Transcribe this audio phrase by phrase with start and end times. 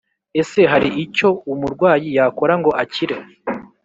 [0.41, 3.17] Ese hari icyo umurwayi yakora ngo akire